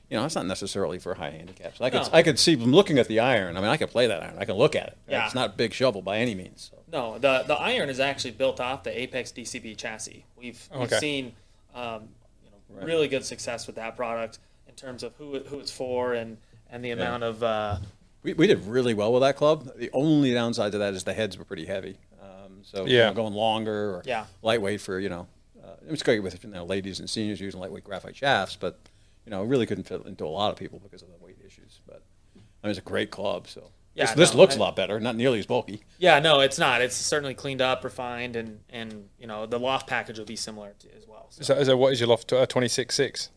you 0.10 0.18
know, 0.18 0.26
it's 0.26 0.36
not 0.36 0.46
necessarily 0.46 1.00
for 1.00 1.14
high 1.14 1.30
handicaps. 1.30 1.80
I 1.80 1.90
could 1.90 2.02
No. 2.02 2.10
I 2.12 2.22
could 2.22 2.38
see 2.38 2.56
them 2.56 2.74
looking 2.74 3.00
at 3.00 3.08
the 3.08 3.22
iron. 3.22 3.56
I 3.56 3.62
mean, 3.62 3.70
I 3.70 3.78
could 3.78 3.92
play 3.92 4.08
that 4.08 4.22
iron. 4.22 4.36
I 4.38 4.44
can 4.44 4.56
look 4.56 4.76
at 4.76 4.88
it. 4.88 4.98
Yeah. 5.08 5.24
It's 5.26 5.34
not 5.34 5.52
a 5.52 5.54
big 5.54 5.72
shovel 5.74 6.02
by 6.02 6.18
any 6.18 6.36
means. 6.36 6.72
So. 6.72 6.84
No, 6.96 7.18
the 7.20 7.44
the 7.46 7.56
iron 7.56 7.90
is 7.90 8.00
actually 8.00 8.32
built 8.32 8.62
off 8.62 8.84
the 8.84 8.98
Apex 9.02 9.32
DCB 9.34 9.76
chassis. 9.76 10.26
We've 10.38 10.62
we've 10.74 10.84
Okay. 10.84 11.00
seen 11.00 11.34
um, 11.74 12.08
you 12.44 12.50
know, 12.80 12.86
really 12.86 13.10
good 13.10 13.26
success 13.26 13.68
with 13.68 13.76
that 13.76 13.98
product 13.98 14.40
in 14.70 14.76
terms 14.76 15.04
of 15.04 15.14
who 15.18 15.36
it, 15.36 15.48
who 15.48 15.60
it's 15.60 15.72
for 15.72 16.14
and 16.14 16.38
and 16.70 16.84
the 16.86 16.92
amount 16.92 17.24
of 17.24 17.44
uh, 17.44 17.78
We, 18.24 18.34
we 18.34 18.48
did 18.48 18.66
really 18.66 18.94
well 18.94 19.12
with 19.12 19.22
that 19.24 19.36
club. 19.36 19.70
The 19.76 19.90
only 19.92 20.34
downside 20.34 20.72
to 20.72 20.78
that 20.80 20.94
is 20.94 21.04
the 21.04 21.14
heads 21.14 21.38
were 21.38 21.44
pretty 21.44 21.66
heavy. 21.66 21.98
Um, 22.22 22.62
so 22.64 22.86
you 22.86 22.98
know, 23.00 23.14
going 23.14 23.34
longer 23.34 23.96
or 23.96 24.02
Yeah. 24.06 24.26
lightweight 24.42 24.80
for 24.80 24.98
you 25.00 25.10
know, 25.10 25.28
uh, 25.62 25.74
it 25.86 25.92
was 25.92 26.02
great 26.02 26.22
with 26.24 26.42
you 26.46 26.50
know, 26.50 26.64
ladies 26.64 27.02
and 27.02 27.10
seniors 27.10 27.42
using 27.42 27.60
lightweight 27.60 27.84
graphite 27.84 28.16
shafts, 28.16 28.56
but 28.56 28.80
you 29.26 29.32
know, 29.32 29.44
it 29.44 29.48
really 29.48 29.66
couldn't 29.66 29.84
fit 29.84 30.06
into 30.06 30.26
a 30.26 30.28
lot 30.40 30.50
of 30.52 30.58
people 30.58 30.80
because 30.80 31.02
of 31.02 31.10
the 31.10 31.18
weight 31.24 31.38
issues. 31.46 31.82
But 31.86 32.04
I 32.36 32.68
mean, 32.68 32.72
it's 32.72 32.80
a 32.80 32.82
great 32.82 33.12
club. 33.12 33.48
So 33.50 33.70
Yeah, 33.96 34.06
this, 34.08 34.16
this 34.16 34.36
looks 34.36 34.56
I- 34.56 34.58
a 34.58 34.60
lot 34.60 34.76
better. 34.76 35.00
Not 35.00 35.16
nearly 35.16 35.40
as 35.40 35.46
bulky. 35.46 35.82
yeah 35.98 36.20
no 36.20 36.42
it's 36.42 36.60
not 36.60 36.82
it's 36.82 36.96
certainly 36.96 37.34
cleaned 37.34 37.62
up 37.62 37.84
refined 37.84 38.36
and 38.36 38.60
and 38.70 39.08
you 39.18 39.26
know 39.28 39.46
the 39.46 39.58
loft 39.58 39.88
package 39.88 40.20
will 40.20 40.26
be 40.26 40.36
similar 40.36 40.74
to, 40.80 40.88
as 40.96 41.08
well. 41.08 41.28
So 41.30 41.44
So, 41.44 41.64
so 41.64 41.78
what 41.78 41.94
is 41.94 42.00
your 42.00 42.10
loft? 42.10 42.32
Uh, 42.34 42.46
Twenty 42.46 42.68
six 42.68 42.94
six. 42.96 43.30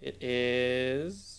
it 0.00 0.22
is. 0.22 1.30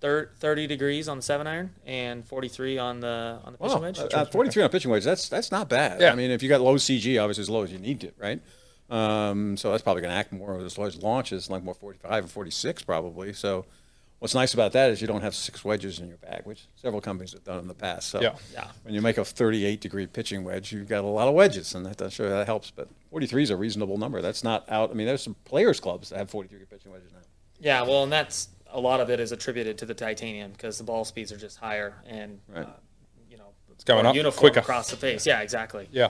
30 0.00 0.68
degrees 0.68 1.08
on 1.08 1.16
the 1.16 1.22
seven 1.22 1.46
iron 1.48 1.74
and 1.84 2.24
43 2.24 2.78
on 2.78 3.00
the 3.00 3.40
on 3.44 3.52
the 3.52 3.58
pitching 3.58 3.74
Wow, 3.76 3.80
wedge. 3.82 3.98
uh, 3.98 4.04
uh, 4.12 4.24
43 4.26 4.62
on 4.62 4.68
pitching 4.70 4.90
wedge. 4.92 5.02
That's 5.04 5.28
that's 5.28 5.50
not 5.50 5.68
bad. 5.68 6.00
Yeah. 6.00 6.12
I 6.12 6.14
mean, 6.14 6.30
if 6.30 6.40
you 6.40 6.48
got 6.48 6.60
low 6.60 6.76
CG, 6.76 7.20
obviously 7.20 7.42
as 7.42 7.50
low 7.50 7.64
as 7.64 7.72
you 7.72 7.78
need 7.80 8.00
to, 8.02 8.12
right? 8.16 8.40
Um, 8.90 9.56
so 9.56 9.72
that's 9.72 9.82
probably 9.82 10.02
going 10.02 10.12
to 10.12 10.16
act 10.16 10.32
more 10.32 10.56
as 10.60 10.78
large 10.78 10.96
launches, 10.98 11.50
like 11.50 11.64
more 11.64 11.74
45 11.74 12.24
or 12.24 12.28
46 12.28 12.82
probably. 12.84 13.32
So 13.32 13.66
what's 14.18 14.34
nice 14.34 14.54
about 14.54 14.72
that 14.72 14.90
is 14.90 15.00
you 15.00 15.06
don't 15.06 15.22
have 15.22 15.34
six 15.34 15.64
wedges 15.64 15.98
in 16.00 16.08
your 16.08 16.16
bag, 16.18 16.42
which 16.44 16.66
several 16.76 17.00
companies 17.00 17.32
have 17.32 17.44
done 17.44 17.58
in 17.58 17.68
the 17.68 17.74
past. 17.74 18.08
So 18.08 18.20
Yeah. 18.20 18.34
Yeah. 18.52 18.68
when 18.82 18.94
you 18.94 19.00
make 19.02 19.18
a 19.18 19.24
38 19.24 19.80
degree 19.80 20.06
pitching 20.06 20.44
wedge, 20.44 20.72
you've 20.72 20.88
got 20.88 21.04
a 21.04 21.06
lot 21.06 21.28
of 21.28 21.34
wedges, 21.34 21.74
and 21.74 21.86
that, 21.86 22.00
I'm 22.02 22.10
sure 22.10 22.28
that 22.28 22.46
helps. 22.46 22.70
But 22.70 22.88
43 23.10 23.42
is 23.44 23.50
a 23.50 23.56
reasonable 23.56 23.98
number. 23.98 24.20
That's 24.22 24.42
not 24.44 24.64
out. 24.70 24.90
I 24.90 24.94
mean, 24.94 25.06
there's 25.06 25.22
some 25.22 25.36
players 25.44 25.80
clubs 25.80 26.10
that 26.10 26.18
have 26.18 26.30
43 26.30 26.58
pitching 26.70 26.92
wedges 26.92 27.10
now. 27.12 27.18
Yeah, 27.60 27.82
well, 27.82 28.02
and 28.04 28.12
that's 28.12 28.48
a 28.70 28.80
lot 28.80 29.00
of 29.00 29.08
it 29.10 29.18
is 29.20 29.32
attributed 29.32 29.78
to 29.78 29.86
the 29.86 29.94
titanium 29.94 30.52
because 30.52 30.78
the 30.78 30.84
ball 30.84 31.04
speeds 31.04 31.32
are 31.32 31.36
just 31.38 31.56
higher 31.58 31.94
and 32.06 32.38
Right. 32.48 32.66
uh, 32.66 32.70
you 33.30 33.38
know 33.38 33.46
it's 33.72 33.82
going 33.82 34.04
up 34.04 34.14
uniform 34.14 34.38
quicker. 34.40 34.60
across 34.60 34.90
the 34.90 34.96
face. 34.96 35.26
Yeah, 35.26 35.40
exactly. 35.40 35.88
Yeah. 35.90 36.08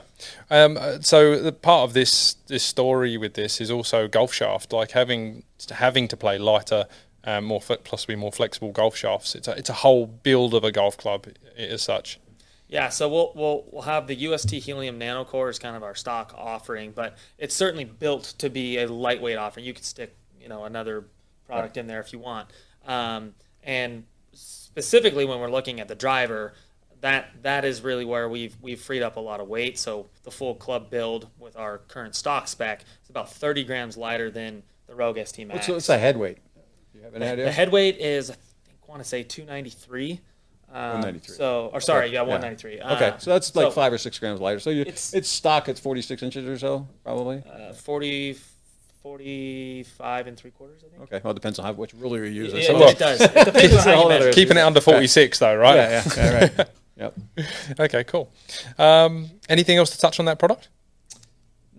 Um, 0.49 0.77
uh, 0.77 0.99
so 1.01 1.39
the 1.41 1.51
part 1.53 1.87
of 1.87 1.93
this 1.93 2.33
this 2.47 2.63
story 2.63 3.15
with 3.17 3.35
this 3.35 3.61
is 3.61 3.71
also 3.71 4.07
golf 4.09 4.33
shaft, 4.33 4.73
like 4.73 4.91
having 4.91 5.43
having 5.71 6.07
to 6.09 6.17
play 6.17 6.37
lighter, 6.37 6.85
um, 7.29 7.45
more 7.45 7.61
fle- 7.61 7.75
possibly 7.83 8.15
more 8.15 8.31
flexible 8.31 8.71
golf 8.71 8.95
shafts. 8.95 9.35
It's 9.35 9.47
a 9.47 9.51
it's 9.51 9.69
a 9.69 9.73
whole 9.73 10.07
build 10.07 10.53
of 10.53 10.63
a 10.63 10.71
golf 10.71 10.97
club 10.97 11.27
as 11.57 11.81
such. 11.81 12.19
Yeah, 12.67 12.89
so 12.89 13.07
we'll 13.09 13.31
we'll 13.35 13.65
we'll 13.71 13.81
have 13.83 14.07
the 14.07 14.15
UST 14.15 14.51
Helium 14.51 14.99
Nanocore 14.99 15.49
as 15.49 15.59
kind 15.59 15.75
of 15.75 15.83
our 15.83 15.95
stock 15.95 16.33
offering, 16.37 16.91
but 16.91 17.17
it's 17.37 17.55
certainly 17.55 17.85
built 17.85 18.35
to 18.39 18.49
be 18.49 18.77
a 18.79 18.87
lightweight 18.87 19.37
offering. 19.37 19.65
You 19.65 19.73
could 19.73 19.85
stick 19.85 20.15
you 20.41 20.49
know 20.49 20.65
another 20.65 21.05
product 21.45 21.77
in 21.77 21.87
there 21.87 21.99
if 21.99 22.13
you 22.13 22.19
want, 22.19 22.47
um, 22.87 23.33
and 23.63 24.05
specifically 24.33 25.25
when 25.25 25.39
we're 25.39 25.51
looking 25.51 25.79
at 25.79 25.87
the 25.87 25.95
driver, 25.95 26.53
that 27.01 27.29
that 27.41 27.65
is 27.65 27.81
really 27.81 28.05
where 28.05 28.29
we've 28.29 28.55
we've 28.61 28.81
freed 28.81 29.01
up 29.01 29.17
a 29.17 29.19
lot 29.19 29.39
of 29.39 29.47
weight. 29.47 29.77
So 29.77 30.07
the 30.23 30.31
full 30.31 30.55
club 30.55 30.89
build 30.89 31.27
with 31.39 31.57
our 31.57 31.79
current 31.79 32.15
stock 32.15 32.47
spec 32.47 32.83
is 33.03 33.09
about 33.09 33.31
30 33.31 33.63
grams 33.65 33.97
lighter 33.97 34.29
than 34.31 34.63
the 34.87 34.95
Rogue 34.95 35.19
ST 35.23 35.47
Max. 35.47 35.59
What's, 35.59 35.67
what's 35.69 35.87
the 35.87 35.97
head 35.97 36.17
weight? 36.17 36.39
Do 36.99 37.05
you 37.07 37.11
have 37.13 37.21
an 37.21 37.23
idea? 37.33 37.45
The 37.45 37.51
head 37.51 37.71
weight 37.71 37.97
is 37.97 38.29
I 38.29 38.35
think 38.65 38.87
want 38.87 39.01
to 39.01 39.07
say 39.07 39.23
293. 39.23 40.19
Um, 40.71 40.75
193. 40.75 41.35
So, 41.35 41.69
or 41.73 41.81
sorry, 41.81 42.05
Okay, 42.05 42.13
yeah, 42.13 42.19
yeah. 42.21 42.27
193. 42.27 42.81
Okay, 42.81 43.05
Uh, 43.07 43.17
so 43.17 43.31
that's 43.31 43.55
like 43.55 43.71
five 43.73 43.91
or 43.93 43.97
six 43.97 44.19
grams 44.19 44.39
lighter. 44.39 44.59
So 44.59 44.69
you, 44.69 44.81
It's- 44.81 45.13
it's, 45.13 45.29
stock 45.29 45.67
at 45.69 45.79
46 45.79 46.21
inches 46.21 46.47
or 46.47 46.57
so, 46.59 46.87
probably. 47.03 47.41
uh, 47.51 47.73
40, 47.73 48.35
45 49.01 50.27
and 50.27 50.37
three 50.37 50.51
quarters, 50.51 50.81
I 50.85 50.89
think. 50.89 51.01
Okay, 51.03 51.21
well, 51.23 51.31
it 51.31 51.35
depends 51.35 51.57
on 51.59 51.65
how, 51.65 51.71
which 51.73 51.93
ruler 51.95 52.23
you 52.25 52.43
use. 52.43 52.53
Yeah, 52.53 52.61
So- 52.67 52.87
it 52.87 52.99
does. 52.99 53.21
It 53.21 53.33
depends 53.45 53.73
on 53.77 53.81
how 53.95 54.03
you 54.03 54.09
measure. 54.09 54.31
Keeping 54.33 54.57
it 54.57 54.61
under 54.61 54.81
46 54.81 55.39
though, 55.39 55.55
right? 55.55 55.75
yeah, 55.75 56.03
yeah, 56.05 56.13
yeah, 56.15 56.39
right. 56.57 56.69
Yep. 56.99 57.17
okay, 57.79 58.03
cool. 58.03 58.29
Um, 58.77 59.31
anything 59.47 59.77
else 59.77 59.89
to 59.91 59.97
touch 59.97 60.19
on 60.19 60.25
that 60.25 60.37
product? 60.37 60.67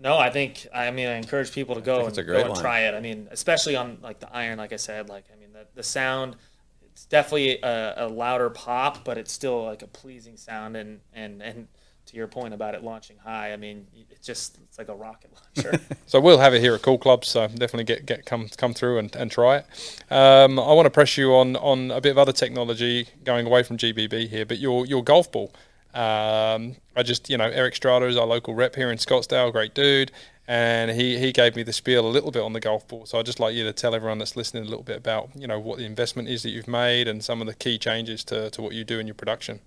No, 0.01 0.17
I 0.17 0.31
think 0.31 0.67
I 0.73 0.89
mean 0.91 1.07
I 1.07 1.15
encourage 1.15 1.51
people 1.51 1.75
to 1.75 1.81
go 1.81 1.99
and 1.99 2.07
it's 2.07 2.17
a 2.17 2.23
go 2.23 2.35
and 2.39 2.49
line. 2.49 2.61
try 2.61 2.79
it. 2.81 2.95
I 2.95 2.99
mean, 2.99 3.27
especially 3.31 3.75
on 3.75 3.99
like 4.01 4.19
the 4.19 4.33
iron, 4.35 4.57
like 4.57 4.73
I 4.73 4.77
said, 4.77 5.09
like 5.09 5.25
I 5.31 5.39
mean 5.39 5.53
the, 5.53 5.67
the 5.75 5.83
sound, 5.83 6.35
it's 6.81 7.05
definitely 7.05 7.59
a, 7.61 7.93
a 7.97 8.07
louder 8.07 8.49
pop, 8.49 9.05
but 9.05 9.17
it's 9.19 9.31
still 9.31 9.63
like 9.63 9.83
a 9.83 9.87
pleasing 9.87 10.37
sound. 10.37 10.75
And 10.75 11.01
and 11.13 11.41
and 11.43 11.67
to 12.07 12.15
your 12.17 12.27
point 12.27 12.53
about 12.55 12.73
it 12.73 12.83
launching 12.83 13.17
high, 13.19 13.53
I 13.53 13.57
mean 13.57 13.85
it's 14.09 14.25
just 14.25 14.57
it's 14.63 14.79
like 14.79 14.89
a 14.89 14.95
rocket 14.95 15.31
launcher. 15.55 15.79
So 16.07 16.19
we'll 16.19 16.39
have 16.39 16.53
it 16.53 16.59
here 16.61 16.73
at 16.75 16.81
Cool 16.81 16.97
Club. 16.97 17.23
So 17.23 17.47
definitely 17.47 17.85
get, 17.85 18.05
get 18.05 18.25
come 18.25 18.49
come 18.57 18.73
through 18.73 18.97
and, 18.97 19.15
and 19.15 19.29
try 19.29 19.57
it. 19.57 19.65
Um, 20.09 20.59
I 20.59 20.73
want 20.73 20.87
to 20.87 20.89
press 20.89 21.15
you 21.15 21.33
on 21.35 21.55
on 21.57 21.91
a 21.91 22.01
bit 22.01 22.09
of 22.09 22.17
other 22.17 22.33
technology 22.33 23.07
going 23.23 23.45
away 23.45 23.61
from 23.61 23.77
GBB 23.77 24.29
here, 24.29 24.45
but 24.47 24.57
your 24.57 24.85
your 24.85 25.03
golf 25.03 25.31
ball. 25.31 25.53
Um, 25.93 26.75
I 26.95 27.03
just 27.03 27.29
you 27.29 27.37
know 27.37 27.45
Eric 27.45 27.75
Strata 27.75 28.05
is 28.05 28.17
our 28.17 28.25
local 28.25 28.53
rep 28.53 28.75
here 28.75 28.91
in 28.91 28.97
Scottsdale, 28.97 29.51
great 29.51 29.73
dude, 29.73 30.11
and 30.47 30.91
he 30.91 31.17
he 31.17 31.31
gave 31.31 31.55
me 31.55 31.63
the 31.63 31.73
spiel 31.73 32.05
a 32.05 32.09
little 32.09 32.31
bit 32.31 32.41
on 32.41 32.53
the 32.53 32.59
golf 32.59 32.87
ball. 32.87 33.05
So 33.05 33.19
I'd 33.19 33.25
just 33.25 33.39
like 33.39 33.55
you 33.55 33.63
to 33.63 33.73
tell 33.73 33.93
everyone 33.93 34.17
that's 34.17 34.35
listening 34.35 34.63
a 34.63 34.69
little 34.69 34.83
bit 34.83 34.97
about 34.97 35.29
you 35.35 35.47
know 35.47 35.59
what 35.59 35.77
the 35.77 35.85
investment 35.85 36.29
is 36.29 36.43
that 36.43 36.49
you've 36.49 36.67
made 36.67 37.07
and 37.07 37.23
some 37.23 37.41
of 37.41 37.47
the 37.47 37.53
key 37.53 37.77
changes 37.77 38.23
to, 38.25 38.49
to 38.51 38.61
what 38.61 38.73
you 38.73 38.83
do 38.83 38.99
in 38.99 39.07
your 39.07 39.13
production. 39.13 39.59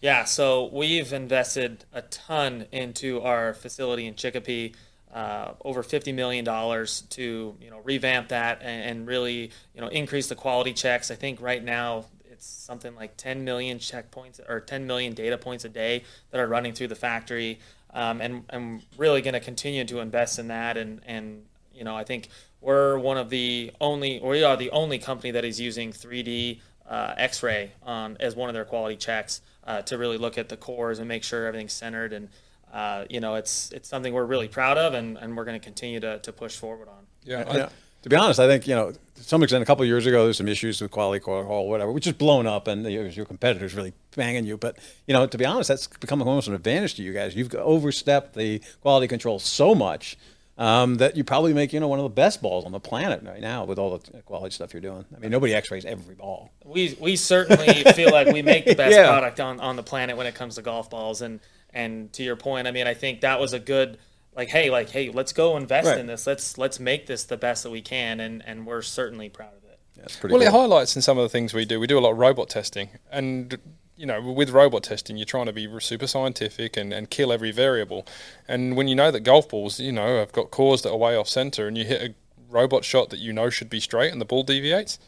Yeah, 0.00 0.24
so 0.24 0.70
we've 0.72 1.12
invested 1.12 1.84
a 1.92 2.02
ton 2.02 2.66
into 2.72 3.20
our 3.20 3.52
facility 3.52 4.06
in 4.06 4.14
Chicopee, 4.14 4.74
uh, 5.12 5.52
over 5.62 5.82
fifty 5.82 6.12
million 6.12 6.44
dollars 6.44 7.02
to 7.10 7.54
you 7.60 7.70
know 7.70 7.80
revamp 7.84 8.28
that 8.28 8.60
and, 8.62 8.82
and 8.90 9.06
really 9.06 9.50
you 9.74 9.80
know 9.80 9.88
increase 9.88 10.28
the 10.28 10.34
quality 10.36 10.72
checks. 10.72 11.10
I 11.10 11.16
think 11.16 11.40
right 11.40 11.62
now 11.62 12.06
it's 12.40 12.48
something 12.48 12.96
like 12.96 13.18
ten 13.18 13.44
million 13.44 13.78
checkpoints 13.78 14.40
or 14.48 14.60
ten 14.60 14.86
million 14.86 15.12
data 15.12 15.36
points 15.36 15.66
a 15.66 15.68
day 15.68 16.04
that 16.30 16.40
are 16.40 16.46
running 16.46 16.72
through 16.72 16.88
the 16.88 16.94
factory, 16.94 17.58
um, 17.92 18.22
and 18.22 18.44
I'm 18.48 18.80
really 18.96 19.20
going 19.20 19.34
to 19.34 19.40
continue 19.40 19.84
to 19.84 20.00
invest 20.00 20.38
in 20.38 20.48
that. 20.48 20.78
And 20.78 21.02
and 21.04 21.44
you 21.74 21.84
know 21.84 21.94
I 21.94 22.04
think 22.04 22.30
we're 22.62 22.98
one 22.98 23.18
of 23.18 23.28
the 23.28 23.72
only, 23.80 24.20
we 24.20 24.42
are 24.42 24.56
the 24.56 24.70
only 24.70 24.98
company 24.98 25.30
that 25.30 25.44
is 25.44 25.60
using 25.60 25.92
3D 25.92 26.60
uh, 26.88 27.14
X-ray 27.16 27.72
on 27.82 28.16
as 28.20 28.36
one 28.36 28.50
of 28.50 28.54
their 28.54 28.64
quality 28.64 28.96
checks 28.96 29.40
uh, 29.64 29.82
to 29.82 29.96
really 29.96 30.18
look 30.18 30.36
at 30.36 30.48
the 30.48 30.56
cores 30.56 30.98
and 30.98 31.08
make 31.08 31.24
sure 31.24 31.46
everything's 31.46 31.72
centered. 31.72 32.12
And 32.12 32.28
uh, 32.72 33.04
you 33.10 33.20
know, 33.20 33.34
it's 33.34 33.70
it's 33.72 33.88
something 33.88 34.14
we're 34.14 34.24
really 34.24 34.48
proud 34.48 34.78
of, 34.78 34.94
and, 34.94 35.18
and 35.18 35.36
we're 35.36 35.44
going 35.44 35.60
to 35.60 35.64
continue 35.64 36.00
to 36.00 36.20
to 36.20 36.32
push 36.32 36.56
forward 36.56 36.88
on. 36.88 37.06
Yeah, 37.22 37.52
Yeah. 37.54 37.68
To 38.02 38.08
be 38.08 38.16
honest, 38.16 38.40
I 38.40 38.46
think 38.46 38.66
you 38.66 38.74
know 38.74 38.92
to 38.92 39.22
some 39.22 39.42
extent 39.42 39.62
a 39.62 39.66
couple 39.66 39.82
of 39.82 39.88
years 39.88 40.06
ago 40.06 40.24
there's 40.24 40.38
some 40.38 40.48
issues 40.48 40.80
with 40.80 40.90
quality 40.90 41.20
control, 41.22 41.68
whatever, 41.68 41.92
which 41.92 42.06
is 42.06 42.14
blown 42.14 42.46
up, 42.46 42.66
and 42.68 42.84
your, 42.90 43.06
your 43.06 43.26
competitors 43.26 43.74
really 43.74 43.92
banging 44.16 44.46
you. 44.46 44.56
But 44.56 44.78
you 45.06 45.12
know, 45.12 45.26
to 45.26 45.38
be 45.38 45.44
honest, 45.44 45.68
that's 45.68 45.86
become 45.86 46.22
almost 46.22 46.48
an 46.48 46.54
advantage 46.54 46.94
to 46.94 47.02
you 47.02 47.12
guys. 47.12 47.34
You've 47.36 47.54
overstepped 47.54 48.34
the 48.34 48.60
quality 48.80 49.06
control 49.08 49.38
so 49.38 49.74
much 49.74 50.16
um, 50.56 50.96
that 50.96 51.16
you 51.16 51.24
probably 51.24 51.52
make 51.52 51.72
you 51.74 51.80
know 51.80 51.88
one 51.88 51.98
of 51.98 52.04
the 52.04 52.08
best 52.08 52.40
balls 52.40 52.64
on 52.64 52.72
the 52.72 52.80
planet 52.80 53.22
right 53.22 53.40
now 53.40 53.64
with 53.64 53.78
all 53.78 53.98
the 53.98 54.22
quality 54.22 54.54
stuff 54.54 54.72
you're 54.72 54.80
doing. 54.80 55.04
I 55.14 55.18
mean, 55.18 55.30
nobody 55.30 55.54
X-rays 55.54 55.84
every 55.84 56.14
ball. 56.14 56.50
We 56.64 56.96
we 56.98 57.16
certainly 57.16 57.84
feel 57.94 58.10
like 58.12 58.28
we 58.28 58.40
make 58.40 58.64
the 58.64 58.74
best 58.74 58.94
Yeah. 58.94 59.08
product 59.08 59.40
on, 59.40 59.60
on 59.60 59.76
the 59.76 59.82
planet 59.82 60.16
when 60.16 60.26
it 60.26 60.34
comes 60.34 60.54
to 60.54 60.62
golf 60.62 60.88
balls. 60.88 61.20
And 61.20 61.40
and 61.74 62.12
to 62.14 62.22
your 62.22 62.36
point, 62.36 62.66
I 62.66 62.70
mean, 62.72 62.86
I 62.86 62.94
think 62.94 63.20
that 63.20 63.38
was 63.40 63.52
a 63.52 63.60
good 63.60 63.98
like, 64.40 64.48
hey, 64.48 64.70
like, 64.70 64.88
hey, 64.88 65.10
let's 65.10 65.34
go 65.34 65.54
invest 65.58 65.86
Right. 65.88 65.98
in 65.98 66.06
this. 66.06 66.26
Let's 66.26 66.56
let's 66.56 66.80
make 66.80 67.06
this 67.06 67.24
the 67.24 67.36
best 67.36 67.62
that 67.62 67.70
we 67.70 67.82
can, 67.82 68.20
and 68.20 68.42
and 68.46 68.66
we're 68.66 68.80
certainly 68.80 69.28
proud 69.28 69.52
of 69.54 69.64
it. 69.70 69.78
Yeah, 69.96 70.04
it's 70.04 70.16
pretty 70.16 70.32
Well, 70.32 70.42
it 70.42 70.50
highlights 70.50 70.96
in 70.96 71.02
some 71.02 71.18
of 71.18 71.22
the 71.22 71.28
things 71.28 71.52
we 71.52 71.66
do. 71.66 71.78
We 71.78 71.86
do 71.86 71.98
a 71.98 72.00
lot 72.00 72.12
of 72.12 72.18
robot 72.18 72.48
testing, 72.48 72.88
and 73.12 73.58
you 73.98 74.06
know, 74.06 74.18
with 74.22 74.48
robot 74.48 74.82
testing, 74.84 75.18
you're 75.18 75.26
trying 75.26 75.44
to 75.44 75.52
be 75.52 75.68
super 75.80 76.06
scientific 76.06 76.74
and, 76.78 76.90
and 76.90 77.10
kill 77.10 77.30
every 77.34 77.50
variable. 77.50 78.06
And 78.48 78.74
when 78.74 78.88
you 78.88 78.94
know 78.94 79.10
that 79.10 79.20
golf 79.20 79.46
balls, 79.50 79.78
you 79.78 79.92
know, 79.92 80.16
have 80.20 80.32
got 80.32 80.50
cores 80.50 80.80
that 80.82 80.90
are 80.90 80.96
way 80.96 81.14
off 81.14 81.28
center, 81.28 81.68
and 81.68 81.76
you 81.76 81.84
hit 81.84 82.00
a 82.10 82.14
robot 82.48 82.82
shot 82.82 83.10
that 83.10 83.18
you 83.18 83.34
know 83.34 83.50
should 83.50 83.68
be 83.68 83.78
straight, 83.78 84.10
and 84.10 84.18
the 84.18 84.24
ball 84.24 84.42
deviates, 84.42 84.98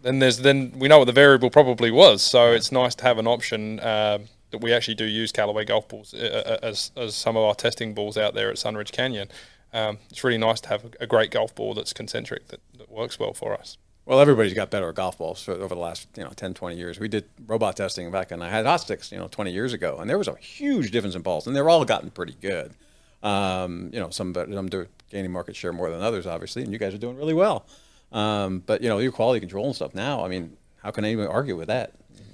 then 0.00 0.18
there's 0.18 0.38
then 0.38 0.72
we 0.78 0.88
know 0.88 0.98
what 1.00 1.04
the 1.04 1.12
variable 1.12 1.50
probably 1.50 1.90
was. 1.90 2.22
So 2.22 2.52
it's 2.52 2.72
nice 2.72 2.94
to 2.94 3.04
have 3.04 3.18
an 3.18 3.26
option. 3.26 3.80
Uh, 3.80 4.20
that 4.50 4.60
we 4.60 4.72
actually 4.72 4.94
do 4.94 5.04
use 5.04 5.32
Callaway 5.32 5.64
golf 5.64 5.88
balls 5.88 6.14
uh, 6.14 6.58
uh, 6.62 6.66
as, 6.66 6.92
as 6.96 7.14
some 7.14 7.36
of 7.36 7.42
our 7.42 7.54
testing 7.54 7.94
balls 7.94 8.16
out 8.16 8.34
there 8.34 8.50
at 8.50 8.56
Sunridge 8.56 8.92
Canyon. 8.92 9.28
Um, 9.72 9.98
it's 10.10 10.24
really 10.24 10.38
nice 10.38 10.60
to 10.62 10.68
have 10.68 10.94
a, 10.98 11.06
great 11.06 11.30
golf 11.30 11.54
ball 11.54 11.74
that's 11.74 11.92
concentric 11.92 12.48
that, 12.48 12.60
that 12.76 12.90
works 12.90 13.18
well 13.18 13.32
for 13.32 13.54
us. 13.54 13.78
Well, 14.04 14.18
everybody's 14.18 14.54
got 14.54 14.70
better 14.70 14.92
golf 14.92 15.18
balls 15.18 15.48
over 15.48 15.74
the 15.74 15.80
last, 15.80 16.08
you 16.16 16.24
know, 16.24 16.30
10, 16.30 16.54
20 16.54 16.76
years. 16.76 16.98
We 16.98 17.06
did 17.06 17.26
robot 17.46 17.76
testing 17.76 18.10
back 18.10 18.32
when 18.32 18.42
I 18.42 18.48
had 18.48 18.66
you 19.12 19.18
know, 19.18 19.28
20 19.28 19.52
years 19.52 19.72
ago, 19.72 19.98
and 20.00 20.10
there 20.10 20.18
was 20.18 20.26
a 20.26 20.34
huge 20.36 20.90
difference 20.90 21.14
in 21.14 21.22
balls, 21.22 21.46
and 21.46 21.54
they're 21.54 21.68
all 21.68 21.84
gotten 21.84 22.10
pretty 22.10 22.34
good. 22.40 22.74
Um, 23.22 23.90
you 23.92 24.00
know, 24.00 24.10
some 24.10 24.34
some 24.34 24.68
do 24.68 24.86
gaining 25.10 25.30
market 25.30 25.54
share 25.54 25.72
more 25.72 25.90
than 25.90 26.00
others, 26.00 26.26
obviously, 26.26 26.62
and 26.62 26.72
you 26.72 26.78
guys 26.78 26.94
are 26.94 26.98
doing 26.98 27.16
really 27.16 27.34
well. 27.34 27.66
Um, 28.12 28.62
but 28.66 28.82
you 28.82 28.88
know, 28.88 28.98
your 28.98 29.12
quality 29.12 29.40
control 29.40 29.66
and 29.66 29.76
stuff 29.76 29.94
now. 29.94 30.24
I 30.24 30.28
mean, 30.28 30.56
how 30.82 30.90
can 30.90 31.04
anyone 31.04 31.26
argue 31.26 31.56
with 31.56 31.68
that? 31.68 31.92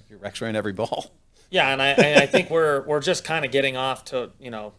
You're 0.09 0.25
X-raying 0.25 0.57
every 0.57 0.73
ball. 0.73 1.11
Yeah, 1.51 1.73
and 1.73 1.81
I, 1.81 1.93
I 2.23 2.27
think 2.27 2.51
we're 2.51 2.83
we're 2.83 3.01
just 3.01 3.25
kind 3.25 3.45
of 3.45 3.51
getting 3.51 3.77
off 3.77 4.05
to 4.07 4.31
you 4.41 4.51
know, 4.51 4.73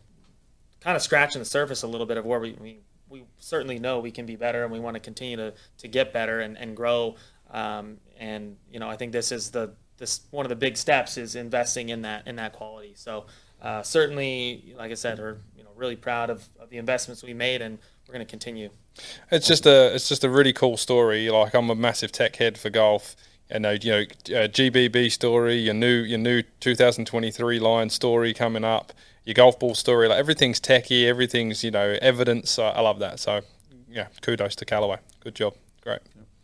kind 0.82 0.96
of 0.96 1.02
scratching 1.02 1.40
the 1.40 1.46
surface 1.46 1.84
a 1.84 1.88
little 1.88 2.08
bit 2.08 2.18
of 2.18 2.26
where 2.26 2.40
we 2.40 2.56
we, 2.60 2.80
we 3.10 3.24
certainly 3.40 3.80
know 3.80 4.00
we 4.00 4.12
can 4.12 4.26
be 4.26 4.36
better, 4.36 4.64
and 4.64 4.72
we 4.72 4.80
want 4.80 4.96
to 4.96 5.00
continue 5.00 5.38
to, 5.38 5.54
to 5.78 5.88
get 5.88 6.14
better 6.14 6.40
and, 6.40 6.58
and 6.58 6.76
grow. 6.76 7.16
Um, 7.52 7.98
and 8.20 8.58
you 8.72 8.80
know, 8.80 8.90
I 8.90 8.98
think 8.98 9.12
this 9.12 9.32
is 9.32 9.52
the 9.52 9.74
this 9.98 10.22
one 10.32 10.46
of 10.46 10.50
the 10.50 10.56
big 10.56 10.78
steps 10.78 11.18
is 11.18 11.36
investing 11.36 11.90
in 11.90 12.02
that 12.04 12.28
in 12.28 12.36
that 12.36 12.54
quality. 12.54 12.94
So 12.96 13.26
uh, 13.62 13.82
certainly, 13.82 14.76
like 14.78 14.92
I 14.92 14.96
said, 14.96 15.20
we're 15.20 15.38
you 15.56 15.64
know 15.64 15.70
really 15.76 15.96
proud 15.96 16.30
of, 16.30 16.48
of 16.60 16.70
the 16.70 16.78
investments 16.78 17.24
we 17.24 17.34
made, 17.34 17.62
and 17.62 17.80
we're 18.08 18.14
going 18.14 18.26
to 18.26 18.30
continue. 18.30 18.70
It's 19.32 19.48
just 19.48 19.66
a 19.66 19.94
it's 19.94 20.10
just 20.10 20.24
a 20.24 20.30
really 20.30 20.54
cool 20.54 20.78
story. 20.78 21.30
Like 21.30 21.54
I'm 21.54 21.70
a 21.70 21.76
massive 21.76 22.12
tech 22.12 22.36
head 22.36 22.58
for 22.58 22.70
golf. 22.70 23.16
You 23.54 23.60
know, 23.60 23.72
you 23.72 23.92
know, 23.92 24.00
uh, 24.00 24.48
GBB 24.48 25.12
story, 25.12 25.56
your 25.56 25.74
new 25.74 26.02
your 26.02 26.20
new 26.20 26.42
2023 26.60 27.60
line 27.60 27.90
story 27.90 28.34
coming 28.34 28.64
up, 28.64 28.92
your 29.24 29.36
golf 29.36 29.58
ball 29.60 29.76
story. 29.76 30.08
Like 30.08 30.20
everything's 30.20 30.60
techie, 30.60 31.06
everything's 31.06 31.64
you 31.64 31.72
know 31.72 31.98
evidence. 32.02 32.60
I, 32.60 32.70
I 32.70 32.82
love 32.82 33.00
that. 33.00 33.20
So 33.20 33.42
yeah, 33.90 34.08
kudos 34.22 34.56
to 34.58 34.66
Callaway. 34.66 34.98
Good 35.22 35.36
job. 35.36 35.56
Great. 35.82 36.00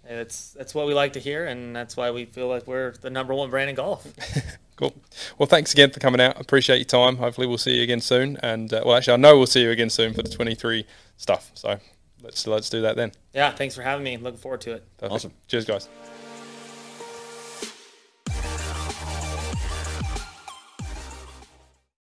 And 0.06 0.20
it's 0.20 0.52
that's 0.52 0.74
what 0.74 0.88
we 0.88 0.94
like 0.94 1.14
to 1.14 1.20
hear, 1.20 1.46
and 1.46 1.76
that's 1.76 1.96
why 1.98 2.12
we 2.12 2.26
feel 2.26 2.48
like 2.48 2.68
we're 2.68 2.94
the 3.02 3.10
number 3.10 3.34
one 3.34 3.50
brand 3.50 3.70
in 3.70 3.76
golf. 3.76 4.08
Cool. 4.76 4.92
Well, 5.38 5.46
thanks 5.46 5.72
again 5.72 5.92
for 5.92 6.00
coming 6.00 6.20
out. 6.20 6.42
Appreciate 6.42 6.78
your 6.78 6.86
time. 6.86 7.18
Hopefully, 7.18 7.46
we'll 7.46 7.60
see 7.60 7.76
you 7.76 7.84
again 7.84 8.02
soon. 8.02 8.38
And 8.42 8.74
uh, 8.74 8.82
well, 8.84 8.96
actually, 8.96 9.14
I 9.14 9.18
know 9.18 9.38
we'll 9.38 9.46
see 9.46 9.62
you 9.62 9.70
again 9.70 9.92
soon 9.92 10.16
for 10.16 10.24
the 10.24 10.30
23 10.30 10.86
stuff. 11.16 11.52
So 11.54 11.78
let's 12.24 12.48
let's 12.48 12.72
do 12.72 12.82
that 12.82 12.96
then. 12.96 13.12
yeah, 13.34 13.52
thanks 13.52 13.76
for 13.76 13.84
having 13.84 14.04
me. 14.04 14.18
Looking 14.18 14.40
forward 14.40 14.62
to 14.62 14.74
it. 14.74 14.84
Perfect. 14.98 15.14
Awesome. 15.14 15.32
Cheers, 15.48 15.66
guys. 15.66 15.90